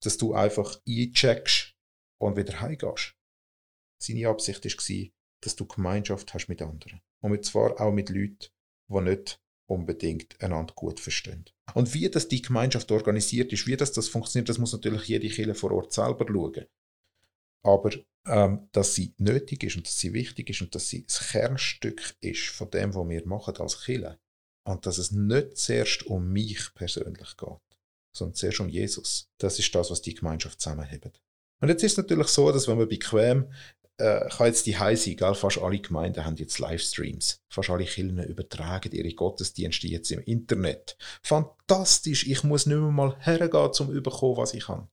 Dass 0.03 0.17
du 0.17 0.33
einfach 0.33 0.79
eincheckst 0.85 1.73
und 2.19 2.35
wieder 2.35 2.59
heimgehst. 2.59 3.15
Seine 4.01 4.27
Absicht 4.27 4.65
war, 4.65 5.11
dass 5.41 5.55
du 5.55 5.65
Gemeinschaft 5.65 6.33
hast 6.33 6.47
mit 6.47 6.61
anderen. 6.61 7.01
Und 7.21 7.45
zwar 7.45 7.79
auch 7.79 7.91
mit 7.91 8.09
Leuten, 8.09 8.47
die 8.87 9.01
nicht 9.01 9.39
unbedingt 9.67 10.41
einander 10.41 10.73
gut 10.73 10.99
verstehen. 10.99 11.45
Und 11.73 11.93
wie 11.93 12.09
das 12.09 12.27
die 12.27 12.41
Gemeinschaft 12.41 12.91
organisiert 12.91 13.53
ist, 13.53 13.67
wie 13.67 13.77
das, 13.77 13.91
das 13.91 14.09
funktioniert, 14.09 14.49
das 14.49 14.57
muss 14.57 14.73
natürlich 14.73 15.07
jede 15.07 15.29
Kirche 15.29 15.55
vor 15.55 15.71
Ort 15.71 15.93
selber 15.93 16.25
schauen. 16.27 16.65
Aber 17.63 17.91
ähm, 18.25 18.67
dass 18.71 18.95
sie 18.95 19.13
nötig 19.17 19.63
ist 19.63 19.77
und 19.77 19.87
dass 19.87 19.97
sie 19.97 20.13
wichtig 20.13 20.49
ist 20.49 20.61
und 20.61 20.75
dass 20.75 20.89
sie 20.89 21.05
das 21.05 21.31
Kernstück 21.31 22.15
ist 22.19 22.47
von 22.47 22.69
dem, 22.69 22.93
was 22.93 23.07
wir 23.07 23.25
machen 23.25 23.55
als 23.57 23.83
Kirche. 23.83 24.19
Und 24.63 24.85
dass 24.85 24.97
es 24.97 25.11
nicht 25.11 25.57
zuerst 25.57 26.05
um 26.05 26.31
mich 26.31 26.73
persönlich 26.75 27.37
geht, 27.37 27.77
sondern 28.15 28.35
zuerst 28.35 28.59
um 28.59 28.69
Jesus. 28.69 29.29
Das 29.37 29.57
ist 29.57 29.73
das, 29.73 29.89
was 29.89 30.01
die 30.01 30.13
Gemeinschaft 30.13 30.59
zusammenhebt. 30.59 31.21
Und 31.61 31.69
jetzt 31.69 31.83
ist 31.83 31.93
es 31.93 31.97
natürlich 31.97 32.27
so, 32.27 32.51
dass 32.51 32.67
wenn 32.67 32.77
man 32.77 32.89
bequem 32.89 33.51
äh, 34.01 34.29
kann 34.29 34.47
jetzt 34.47 34.65
die 34.65 34.73
sein, 34.73 35.15
gell? 35.15 35.35
fast 35.35 35.59
alle 35.59 35.79
Gemeinden 35.79 36.25
haben 36.25 36.35
jetzt 36.37 36.59
Livestreams. 36.59 37.41
Fast 37.49 37.69
alle 37.69 37.85
Kirchen 37.85 38.23
übertragen 38.23 38.91
ihre 38.91 39.13
Gottesdienste 39.13 39.87
jetzt 39.87 40.11
im 40.11 40.21
Internet. 40.21 40.97
Fantastisch, 41.23 42.27
ich 42.27 42.43
muss 42.43 42.65
nicht 42.65 42.77
mehr 42.77 42.91
mal 42.91 43.15
hergehen, 43.19 43.71
um 43.79 43.91
überkommen, 43.91 44.37
was 44.37 44.53
ich 44.53 44.65
kann. 44.65 44.89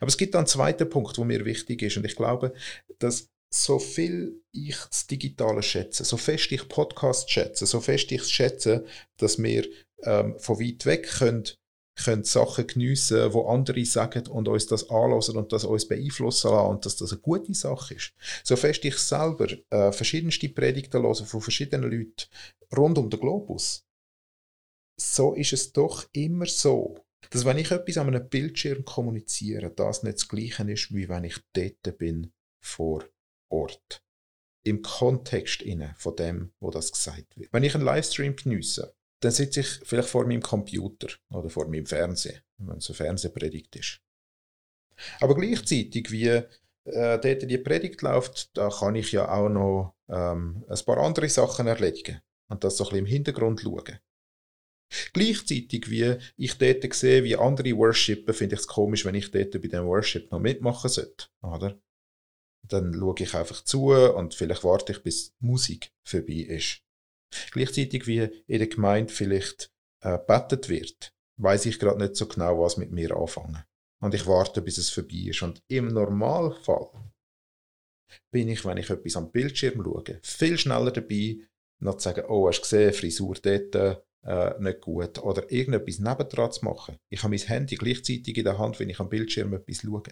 Aber 0.00 0.08
es 0.08 0.16
gibt 0.16 0.34
einen 0.34 0.46
zweiten 0.46 0.88
Punkt, 0.88 1.18
wo 1.18 1.24
mir 1.24 1.44
wichtig 1.44 1.82
ist 1.82 1.96
und 1.96 2.04
ich 2.04 2.16
glaube, 2.16 2.52
dass 2.98 3.28
so 3.50 3.78
viel 3.78 4.42
ich 4.52 4.76
das 4.76 5.06
Digitale 5.06 5.62
schätze, 5.62 6.04
so 6.04 6.16
fest 6.16 6.52
ich 6.52 6.68
Podcasts 6.68 7.30
schätze, 7.30 7.64
so 7.64 7.80
fest 7.80 8.12
ich 8.12 8.24
schätze, 8.24 8.84
dass 9.16 9.42
wir 9.42 9.66
ähm, 10.02 10.38
von 10.38 10.60
weit 10.60 10.84
weg 10.84 11.08
können 11.08 11.44
können 12.04 12.24
Sachen 12.24 12.66
geniessen, 12.66 13.32
wo 13.32 13.48
andere 13.48 13.84
sagen 13.84 14.26
und 14.28 14.48
uns 14.48 14.66
das 14.66 14.88
anlassen 14.90 15.36
und 15.36 15.52
das 15.52 15.64
uns 15.64 15.88
beeinflussen 15.88 16.50
lassen 16.50 16.70
und 16.70 16.86
dass 16.86 16.96
das 16.96 17.12
eine 17.12 17.20
gute 17.20 17.54
Sache 17.54 17.94
ist. 17.94 18.12
So 18.44 18.56
fest 18.56 18.84
ich 18.84 18.96
selber 18.98 19.48
äh, 19.70 19.92
verschiedenste 19.92 20.48
Predigten 20.48 21.02
höre 21.02 21.14
von 21.14 21.40
verschiedenen 21.40 21.90
Leuten 21.90 22.24
rund 22.76 22.98
um 22.98 23.10
den 23.10 23.20
Globus, 23.20 23.84
so 25.00 25.34
ist 25.34 25.52
es 25.52 25.72
doch 25.72 26.08
immer 26.12 26.46
so, 26.46 27.04
dass 27.30 27.44
wenn 27.44 27.58
ich 27.58 27.70
etwas 27.70 27.98
an 27.98 28.08
einem 28.08 28.28
Bildschirm 28.28 28.84
kommuniziere, 28.84 29.70
das 29.70 30.02
nicht 30.02 30.18
das 30.18 30.28
Gleiche 30.28 30.70
ist, 30.70 30.94
wie 30.94 31.08
wenn 31.08 31.24
ich 31.24 31.38
dort 31.52 31.98
bin 31.98 32.32
vor 32.60 33.04
Ort. 33.50 34.02
Im 34.64 34.82
Kontext 34.82 35.62
inne 35.62 35.94
von 35.96 36.16
dem, 36.16 36.52
wo 36.60 36.70
das 36.70 36.92
gesagt 36.92 37.36
wird. 37.36 37.52
Wenn 37.52 37.62
ich 37.62 37.74
einen 37.74 37.84
Livestream 37.84 38.36
geniesse, 38.36 38.94
dann 39.20 39.32
sitze 39.32 39.60
ich 39.60 39.80
vielleicht 39.84 40.08
vor 40.08 40.26
meinem 40.26 40.42
Computer 40.42 41.08
oder 41.30 41.50
vor 41.50 41.68
meinem 41.68 41.86
Fernsehen, 41.86 42.40
wenn 42.58 42.78
es 42.78 42.88
eine 42.88 42.96
Fernsehpredigt 42.96 43.76
ist. 43.76 44.00
Aber 45.20 45.34
gleichzeitig, 45.34 46.10
wie 46.10 46.26
äh, 46.26 46.44
dort 46.84 47.50
die 47.50 47.58
Predigt 47.58 48.02
läuft, 48.02 48.56
da 48.56 48.68
kann 48.68 48.94
ich 48.94 49.12
ja 49.12 49.30
auch 49.30 49.48
noch 49.48 49.94
ähm, 50.08 50.64
ein 50.68 50.84
paar 50.84 50.98
andere 50.98 51.28
Sachen 51.28 51.66
erledigen 51.66 52.20
und 52.48 52.64
das 52.64 52.76
so 52.76 52.84
ein 52.84 52.90
bisschen 52.90 53.06
im 53.06 53.06
Hintergrund 53.06 53.60
schauen. 53.60 53.98
Gleichzeitig, 55.12 55.90
wie 55.90 56.16
ich 56.36 56.56
dort 56.56 56.94
sehe, 56.94 57.22
wie 57.22 57.36
andere 57.36 57.76
worshipen, 57.76 58.32
finde 58.32 58.54
ich 58.54 58.62
es 58.62 58.66
komisch, 58.66 59.04
wenn 59.04 59.14
ich 59.14 59.30
dort 59.30 59.50
bei 59.50 59.68
dem 59.68 59.84
Worship 59.84 60.30
noch 60.30 60.40
mitmachen 60.40 60.88
sollte. 60.88 61.26
Oder? 61.42 61.78
Dann 62.66 62.94
schaue 62.94 63.14
ich 63.18 63.34
einfach 63.34 63.62
zu 63.64 63.92
und 63.92 64.34
vielleicht 64.34 64.64
warte 64.64 64.92
ich, 64.92 65.02
bis 65.02 65.34
Musik 65.40 65.92
vorbei 66.04 66.46
ist. 66.48 66.82
Gleichzeitig 67.52 68.06
wie 68.06 68.20
in 68.46 68.58
der 68.58 68.68
Gemeinde 68.68 69.12
vielleicht 69.12 69.70
äh, 70.02 70.18
bettet 70.18 70.68
wird, 70.68 71.12
weiß 71.36 71.66
ich 71.66 71.78
gerade 71.78 71.98
nicht 71.98 72.16
so 72.16 72.26
genau, 72.26 72.60
was 72.60 72.76
mit 72.76 72.90
mir 72.90 73.16
anfangen. 73.16 73.64
Und 74.00 74.14
ich 74.14 74.26
warte, 74.26 74.62
bis 74.62 74.78
es 74.78 74.90
vorbei 74.90 75.26
ist. 75.28 75.42
Und 75.42 75.62
im 75.68 75.88
Normalfall 75.88 76.88
bin 78.30 78.48
ich, 78.48 78.64
wenn 78.64 78.76
ich 78.76 78.90
etwas 78.90 79.16
am 79.16 79.30
Bildschirm 79.30 79.82
schaue, 79.82 80.20
viel 80.22 80.56
schneller 80.56 80.92
dabei, 80.92 81.38
noch 81.80 81.96
zu 81.96 82.04
sagen, 82.04 82.24
oh, 82.28 82.48
hast 82.48 82.60
du 82.60 82.62
gesehen, 82.62 82.92
Frisur 82.92 83.36
dort, 83.42 83.74
äh, 84.24 84.60
nicht 84.60 84.80
gut. 84.80 85.18
Oder 85.18 85.50
irgendetwas 85.50 85.98
nebendran 85.98 86.52
zu 86.52 86.64
machen. 86.64 86.96
Ich 87.08 87.22
habe 87.22 87.30
mein 87.30 87.46
Handy 87.46 87.76
gleichzeitig 87.76 88.36
in 88.36 88.44
der 88.44 88.58
Hand, 88.58 88.78
wenn 88.80 88.90
ich 88.90 89.00
am 89.00 89.08
Bildschirm 89.08 89.54
etwas 89.54 89.82
schaue 89.82 90.02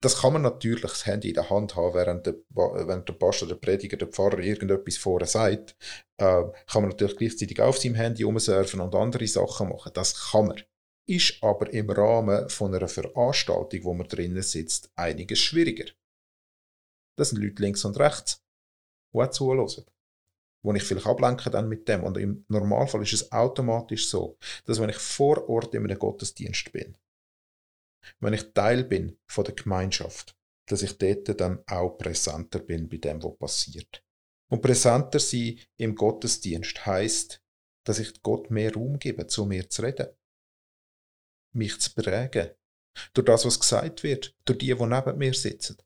das 0.00 0.20
kann 0.20 0.32
man 0.32 0.42
natürlich 0.42 0.82
das 0.82 1.06
Handy 1.06 1.28
in 1.28 1.34
der 1.34 1.50
Hand 1.50 1.74
haben, 1.74 1.94
während 1.94 2.26
der, 2.26 2.36
während 2.50 3.08
der 3.08 3.14
Pastor, 3.14 3.48
der 3.48 3.56
Prediger, 3.56 3.96
der 3.96 4.08
Pfarrer 4.08 4.38
irgendetwas 4.38 4.96
vorher 4.96 5.26
sagt. 5.26 5.76
Äh, 6.18 6.44
kann 6.66 6.82
man 6.82 6.90
natürlich 6.90 7.16
gleichzeitig 7.16 7.60
auf 7.60 7.78
seinem 7.78 7.96
Handy 7.96 8.24
umsurfen 8.24 8.80
und 8.80 8.94
andere 8.94 9.26
Sachen 9.26 9.70
machen. 9.70 9.92
Das 9.94 10.30
kann 10.30 10.46
man. 10.46 10.62
Ist 11.06 11.42
aber 11.42 11.72
im 11.72 11.90
Rahmen 11.90 12.48
von 12.50 12.74
einer 12.74 12.86
Veranstaltung, 12.86 13.84
wo 13.84 13.94
man 13.94 14.06
drinnen 14.06 14.42
sitzt, 14.42 14.90
einiges 14.94 15.38
schwieriger. 15.38 15.90
Das 17.16 17.30
sind 17.30 17.42
Leute 17.42 17.62
links 17.62 17.84
und 17.84 17.98
rechts, 17.98 18.44
die 19.12 19.18
auch 19.18 19.30
zuhören. 19.30 19.84
Wo 20.62 20.74
ich 20.74 20.82
vielleicht 20.82 21.06
ablenke 21.06 21.50
dann 21.50 21.68
mit 21.68 21.88
dem. 21.88 22.04
Und 22.04 22.18
im 22.18 22.44
Normalfall 22.48 23.02
ist 23.02 23.14
es 23.14 23.32
automatisch 23.32 24.08
so, 24.08 24.36
dass 24.66 24.80
wenn 24.80 24.90
ich 24.90 24.98
vor 24.98 25.48
Ort 25.48 25.74
in 25.74 25.84
einem 25.84 25.98
Gottesdienst 25.98 26.72
bin, 26.72 26.96
wenn 28.20 28.34
ich 28.34 28.52
Teil 28.52 28.84
bin 28.84 29.18
von 29.26 29.44
der 29.44 29.54
Gemeinschaft, 29.54 30.36
dass 30.66 30.82
ich 30.82 30.98
dort 30.98 31.40
dann 31.40 31.62
auch 31.66 31.96
präsenter 31.98 32.58
bin 32.58 32.88
bei 32.88 32.98
dem, 32.98 33.22
was 33.22 33.38
passiert. 33.38 34.04
Und 34.50 34.62
präsenter 34.62 35.18
sein 35.18 35.58
im 35.76 35.94
Gottesdienst 35.94 36.86
heißt, 36.86 37.42
dass 37.84 37.98
ich 37.98 38.22
Gott 38.22 38.50
mehr 38.50 38.72
Raum 38.74 38.98
gebe, 38.98 39.26
zu 39.26 39.46
mir 39.46 39.68
zu 39.68 39.82
reden. 39.82 40.08
Mich 41.54 41.80
zu 41.80 41.94
prägen. 41.94 42.50
Durch 43.14 43.24
das, 43.24 43.44
was 43.44 43.60
gesagt 43.60 44.02
wird. 44.02 44.34
Durch 44.44 44.58
die, 44.58 44.74
die 44.74 44.86
neben 44.86 45.18
mir 45.18 45.34
sitzen. 45.34 45.78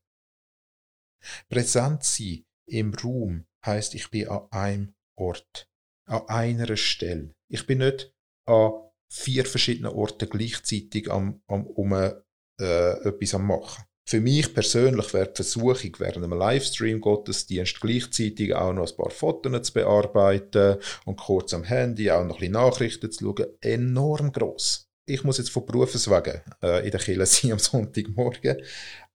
Präsent 1.49 2.03
sein 2.05 2.45
im 2.67 2.95
Raum 2.95 3.47
heißt, 3.65 3.95
ich 3.95 4.11
bin 4.11 4.29
an 4.29 4.49
einem 4.51 4.95
Ort. 5.17 5.69
An 6.07 6.29
einer 6.29 6.77
Stelle. 6.77 7.35
Ich 7.49 7.67
bin 7.67 7.79
nicht 7.79 8.13
an 8.47 8.73
vier 9.13 9.45
verschiedenen 9.45 9.93
Orten 9.93 10.29
gleichzeitig 10.29 11.11
am, 11.11 11.43
am, 11.47 11.67
um 11.67 11.93
äh, 11.93 12.13
etwas 12.59 13.35
am 13.35 13.47
machen. 13.47 13.85
Für 14.09 14.21
mich 14.21 14.53
persönlich 14.53 15.13
wäre 15.15 15.29
die 15.29 15.37
Versuchung, 15.37 15.93
während 15.99 16.25
einem 16.25 16.33
Livestream-Gottesdienst 16.33 17.81
gleichzeitig 17.81 18.55
auch 18.55 18.73
noch 18.73 18.91
ein 18.91 18.97
paar 18.97 19.11
Fotos 19.11 19.67
zu 19.69 19.73
bearbeiten 19.75 20.79
und 21.05 21.17
kurz 21.17 21.55
am 21.55 21.63
Handy 21.63 22.11
auch 22.11 22.25
noch 22.25 22.37
ein 22.37 22.41
bisschen 22.41 22.53
Nachrichten 22.53 23.13
zu 23.13 23.25
schauen, 23.25 23.47
enorm 23.61 24.33
groß. 24.33 24.89
Ich 25.07 25.25
muss 25.25 25.39
jetzt 25.39 25.51
von 25.51 25.67
Berufswegen 25.67 26.41
äh, 26.63 26.85
in 26.85 26.91
der 26.91 27.01
Kirche 27.01 27.27
sein 27.27 27.53
am 27.53 27.59
Sonntagmorgen, 27.59 28.63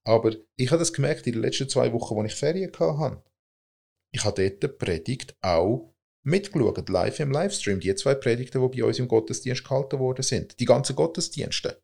aber 0.04 0.32
ich 0.56 0.70
habe 0.70 0.78
das 0.78 0.92
gemerkt 0.92 1.26
in 1.26 1.34
den 1.34 1.42
letzten 1.42 1.68
zwei 1.68 1.92
Wochen, 1.92 2.14
wo 2.14 2.24
ich 2.24 2.34
Ferien 2.34 2.72
hatte. 2.78 3.22
Ich 4.12 4.24
habe 4.24 4.42
dort 4.42 4.62
die 4.62 4.68
Predigt 4.68 5.36
auch 5.42 5.92
mitgeschaut, 6.24 6.88
live 6.88 7.20
im 7.20 7.30
Livestream. 7.30 7.80
Die 7.80 7.94
zwei 7.94 8.14
Predigten, 8.14 8.60
die 8.60 8.80
bei 8.80 8.86
uns 8.86 8.98
im 8.98 9.08
Gottesdienst 9.08 9.64
gehalten 9.64 9.98
worden 9.98 10.22
sind. 10.22 10.58
Die 10.60 10.64
ganzen 10.64 10.96
Gottesdienste. 10.96 11.82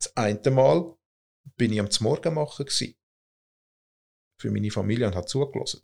Das 0.00 0.16
eine 0.16 0.50
Mal 0.50 0.96
bin 1.56 1.72
ich 1.72 1.80
am 1.80 1.88
Morgen 2.00 2.34
machen 2.34 2.66
gewesen. 2.66 2.94
Für 4.40 4.50
meine 4.50 4.70
Familie 4.70 5.06
und 5.06 5.16
habe 5.16 5.26
zugelassen. 5.26 5.82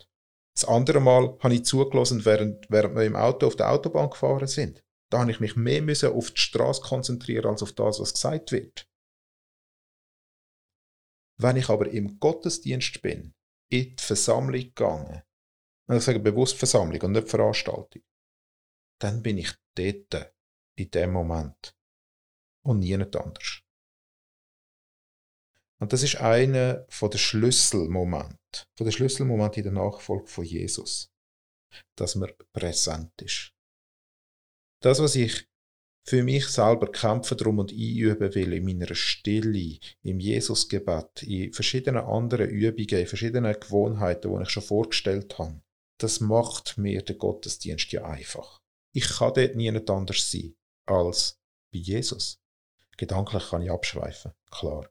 Das 0.56 0.68
andere 0.68 1.00
Mal 1.00 1.36
habe 1.40 1.54
ich 1.54 1.64
zugelassen, 1.64 2.24
während, 2.24 2.70
während 2.70 2.94
wir 2.94 3.04
im 3.04 3.16
Auto 3.16 3.48
auf 3.48 3.56
der 3.56 3.70
Autobahn 3.70 4.10
gefahren 4.10 4.46
sind. 4.46 4.84
Da 5.10 5.20
habe 5.20 5.30
ich 5.30 5.40
mich 5.40 5.56
mehr 5.56 5.82
müssen 5.82 6.12
auf 6.12 6.30
die 6.30 6.40
Straße 6.40 6.82
konzentrieren 6.82 7.46
als 7.46 7.62
auf 7.62 7.72
das, 7.72 7.98
was 7.98 8.14
gesagt 8.14 8.52
wird. 8.52 8.88
Wenn 11.40 11.56
ich 11.56 11.68
aber 11.68 11.90
im 11.90 12.20
Gottesdienst 12.20 13.02
bin, 13.02 13.34
in 13.70 13.96
die 13.96 14.02
Versammlung 14.02 14.60
gegangen, 14.60 15.22
ich 15.88 16.02
sage 16.02 16.20
bewusst 16.20 16.56
Versammlung 16.56 17.00
und 17.02 17.12
nicht 17.12 17.28
Veranstaltung, 17.28 18.02
dann 18.98 19.22
bin 19.22 19.38
ich 19.38 19.52
dort, 19.74 20.34
in 20.76 20.90
dem 20.90 21.12
Moment. 21.12 21.76
Und 22.62 22.78
niemand 22.78 23.14
anders. 23.16 23.60
Und 25.78 25.92
das 25.92 26.02
ist 26.02 26.16
einer 26.16 26.86
der 26.88 27.18
Schlüsselmomente, 27.18 28.66
von 28.74 28.84
der 28.86 28.92
Schlüsselmomente 28.92 29.60
in 29.60 29.64
der 29.64 29.72
Nachfolge 29.72 30.26
von 30.26 30.44
Jesus, 30.44 31.12
dass 31.96 32.14
man 32.14 32.32
präsent 32.52 33.20
ist. 33.20 33.52
Das, 34.80 35.00
was 35.00 35.14
ich 35.14 35.46
für 36.06 36.22
mich 36.22 36.46
selber 36.46 36.90
kämpfen 36.90 37.36
drum 37.36 37.58
und 37.58 37.72
einüben 37.72 38.34
will 38.34 38.52
in 38.52 38.64
meiner 38.64 38.94
Stille, 38.94 39.78
im 40.02 40.20
Jesusgebet, 40.20 41.22
in 41.22 41.52
verschiedenen 41.52 42.04
anderen 42.04 42.48
Übungen, 42.48 43.00
in 43.00 43.06
verschiedenen 43.06 43.58
Gewohnheiten, 43.58 44.34
die 44.34 44.42
ich 44.42 44.50
schon 44.50 44.62
vorgestellt 44.62 45.38
habe, 45.38 45.62
das 45.98 46.20
macht 46.20 46.78
mir 46.78 47.02
den 47.02 47.18
Gottesdienst 47.18 47.92
ja 47.92 48.04
einfach. 48.04 48.60
Ich 48.92 49.08
kann 49.08 49.34
dort 49.34 49.56
niemand 49.56 49.90
anders 49.90 50.30
sein 50.30 50.56
als 50.86 51.40
bei 51.72 51.78
Jesus. 51.78 52.40
Gedanklich 52.96 53.50
kann 53.50 53.62
ich 53.62 53.70
abschweifen, 53.70 54.32
klar. 54.50 54.88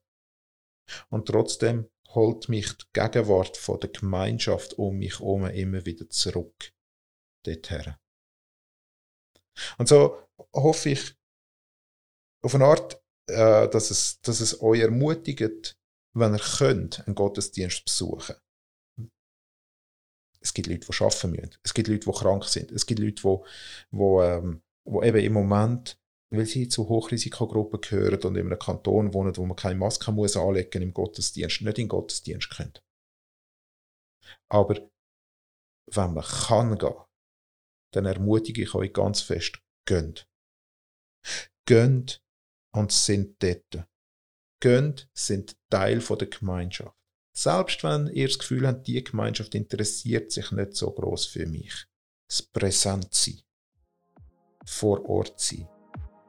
Und 1.09 1.27
trotzdem 1.27 1.89
holt 2.09 2.49
mich 2.49 2.71
die 2.73 2.85
Gegenwart 2.93 3.57
von 3.57 3.79
der 3.79 3.89
Gemeinschaft 3.89 4.73
um 4.73 4.97
mich 4.97 5.19
herum 5.19 5.45
immer 5.45 5.85
wieder 5.85 6.09
zurück 6.09 6.73
dorthin. 7.43 7.95
Und 9.77 9.87
so 9.87 10.21
hoffe 10.53 10.89
ich 10.89 11.15
auf 12.41 12.55
eine 12.55 12.65
Art, 12.65 13.01
äh, 13.27 13.69
dass, 13.69 13.91
es, 13.91 14.19
dass 14.21 14.39
es 14.41 14.61
euch 14.61 14.81
ermutigt, 14.81 15.77
wenn 16.13 16.33
ihr 16.33 16.39
könnt, 16.39 17.05
einen 17.05 17.15
Gottesdienst 17.15 17.85
besuchen. 17.85 18.35
Es 20.43 20.53
gibt 20.53 20.67
Leute, 20.67 20.85
die 20.85 21.03
arbeiten 21.03 21.31
müssen. 21.31 21.51
Es 21.63 21.73
gibt 21.73 21.87
Leute, 21.87 22.11
die 22.11 22.11
krank 22.11 22.43
sind. 22.45 22.71
Es 22.71 22.85
gibt 22.85 22.99
Leute, 22.99 23.21
die, 23.21 23.37
die, 23.91 23.97
ähm, 23.97 24.61
die 24.85 25.07
eben 25.07 25.19
im 25.19 25.33
Moment 25.33 25.97
weil 26.33 26.47
sie 26.47 26.67
zu 26.67 26.89
Hochrisikogruppen 26.89 27.79
gehören 27.79 28.21
und 28.23 28.35
in 28.35 28.47
einem 28.47 28.57
Kanton 28.57 29.13
wohnen, 29.13 29.37
wo 29.37 29.45
man 29.45 29.55
keine 29.55 29.75
Maske 29.75 30.11
muss 30.11 30.35
anlegen 30.35 30.81
im 30.81 30.93
Gottesdienst, 30.93 31.61
nicht 31.61 31.77
in 31.77 31.87
Gottesdienst 31.87 32.49
können. 32.49 32.73
Aber 34.49 34.89
wenn 35.91 36.13
man 36.13 36.23
kann 36.23 36.77
gehen, 36.77 36.95
dann 37.93 38.05
ermutige 38.05 38.63
ich 38.63 38.73
euch 38.73 38.91
ganz 38.93 39.21
fest, 39.21 39.61
gönnt. 39.85 40.27
Gönnt 41.67 42.23
und 42.75 42.91
sind 42.91 43.41
dort. 43.43 43.87
Gönnt 44.59 45.09
sind 45.13 45.55
Teil 45.69 45.99
der 45.99 46.27
Gemeinschaft. 46.27 46.97
Selbst 47.35 47.83
wenn 47.83 48.07
ihr 48.13 48.27
das 48.27 48.37
Gefühl 48.37 48.67
habt, 48.67 48.85
die 48.85 49.03
Gemeinschaft 49.03 49.55
interessiert 49.55 50.31
sich 50.31 50.51
nicht 50.51 50.75
so 50.75 50.91
groß 50.91 51.25
für 51.25 51.47
mich. 51.47 51.73
Das 52.27 52.43
Präsentsein. 52.43 53.41
Vor 54.65 55.03
Ort 55.09 55.39
sein 55.39 55.67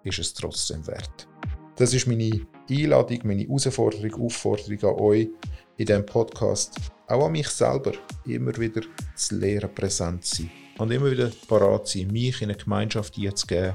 ist 0.02 0.18
es 0.18 0.32
trotzdem 0.32 0.86
wert. 0.86 1.28
Das 1.76 1.92
ist 1.92 2.06
meine 2.06 2.46
Einladung, 2.70 3.18
meine 3.24 3.42
Herausforderung, 3.42 4.24
Aufforderung 4.24 4.82
an 4.82 5.00
euch 5.00 5.28
in 5.76 5.86
diesem 5.86 6.06
Podcast, 6.06 6.74
auch 7.06 7.26
an 7.26 7.32
mich 7.32 7.48
selber, 7.48 7.92
immer 8.24 8.56
wieder 8.56 8.80
zu 9.14 9.36
lehren, 9.36 9.74
präsent 9.74 10.24
zu 10.24 10.42
sein 10.42 10.50
und 10.78 10.90
immer 10.90 11.10
wieder 11.10 11.30
parat 11.48 11.86
sein, 11.86 12.08
mich 12.08 12.40
in 12.40 12.50
eine 12.50 12.58
Gemeinschaft 12.58 13.18
einzugeben, 13.18 13.74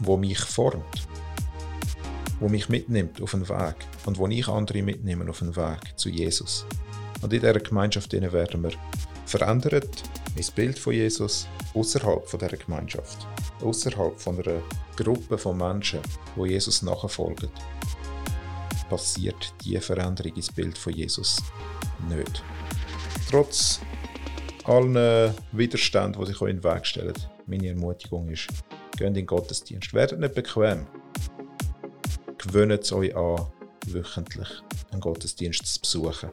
die 0.00 0.16
mich 0.16 0.40
formt, 0.40 1.08
die 2.42 2.48
mich 2.48 2.68
mitnimmt 2.68 3.22
auf 3.22 3.30
den 3.30 3.48
Weg 3.48 3.76
und 4.06 4.18
wo 4.18 4.26
ich 4.26 4.48
andere 4.48 4.82
mitnehme 4.82 5.28
auf 5.30 5.38
den 5.38 5.54
Weg 5.56 5.96
zu 5.96 6.08
Jesus. 6.08 6.66
Und 7.20 7.32
in 7.32 7.40
dieser 7.40 7.60
Gemeinschaft 7.60 8.12
werden 8.12 8.62
wir 8.62 8.72
verändert 9.26 10.02
ins 10.36 10.50
Bild 10.50 10.78
von 10.78 10.92
Jesus 10.92 11.46
außerhalb 11.74 12.26
von 12.26 12.40
dieser 12.40 12.56
Gemeinschaft, 12.56 13.26
außerhalb 13.62 14.20
von 14.20 14.42
einer 14.42 14.60
Gruppe 14.96 15.38
von 15.38 15.56
Menschen, 15.56 16.00
wo 16.36 16.44
Jesus 16.44 16.82
nachfolgen, 16.82 17.48
passiert 18.88 19.54
die 19.64 19.78
Veränderung 19.78 20.34
ins 20.34 20.52
Bild 20.52 20.76
von 20.76 20.92
Jesus 20.92 21.42
nicht. 22.08 22.42
Trotz 23.30 23.80
allen 24.64 25.34
Widerständen, 25.52 26.20
die 26.20 26.26
sich 26.26 26.40
euch 26.40 26.50
in 26.50 26.60
den 26.60 26.64
Weg 26.64 26.86
stellen, 26.86 27.14
meine 27.46 27.68
Ermutigung 27.68 28.28
ist, 28.28 28.48
geht 28.96 29.06
in 29.06 29.14
den 29.14 29.26
Gottesdienst. 29.26 29.94
Werdet 29.94 30.20
nicht 30.20 30.34
bequem. 30.34 30.86
Gewöhnt 32.46 32.72
es 32.72 32.92
euch 32.92 33.16
an, 33.16 33.46
wöchentlich 33.86 34.48
einen 34.90 35.00
Gottesdienst 35.00 35.66
zu 35.66 35.80
besuchen 35.80 36.30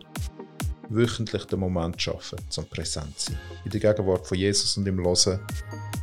wöchentlich 0.89 1.45
den 1.45 1.60
Moment 1.60 2.02
schaffen, 2.02 2.39
zum 2.50 2.65
präsent 2.65 3.17
zu 3.17 3.32
sein. 3.32 3.39
In 3.63 3.72
der 3.72 3.80
Gegenwart 3.80 4.28
von 4.28 4.38
Jesus 4.38 4.76
und 4.78 4.88
im 4.88 4.98
Hören 4.98 5.39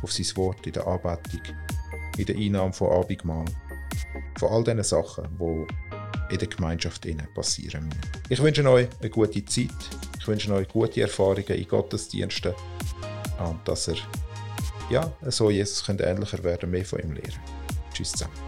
auf 0.01 0.11
sein 0.11 0.37
Wort, 0.37 0.65
in 0.65 0.73
der 0.73 0.87
Anbetung, 0.87 1.41
in 2.17 2.25
der 2.25 2.35
Einnahme 2.35 2.73
von 2.73 2.91
Abendmahl. 2.91 3.45
Von 4.39 4.49
all 4.49 4.63
diesen 4.63 4.83
Sachen, 4.83 5.27
die 5.39 6.33
in 6.33 6.39
der 6.39 6.47
Gemeinschaft 6.47 7.05
passieren 7.33 7.85
müssen. 7.85 8.01
Ich 8.29 8.41
wünsche 8.41 8.69
euch 8.69 8.87
eine 8.99 9.09
gute 9.09 9.45
Zeit. 9.45 9.69
Ich 10.19 10.27
wünsche 10.27 10.53
euch 10.53 10.67
gute 10.67 11.01
Erfahrungen 11.01 11.45
in 11.47 11.67
Gottesdiensten 11.67 12.53
und 13.45 13.67
dass 13.67 13.87
ihr 13.87 13.97
ja, 14.89 15.11
so 15.27 15.49
Jesus 15.51 15.85
könnt 15.85 16.01
ähnlicher 16.01 16.41
werden, 16.43 16.71
mehr 16.71 16.85
von 16.85 16.99
ihm 16.99 17.11
lernen. 17.11 17.39
Tschüss 17.93 18.11
zusammen. 18.11 18.46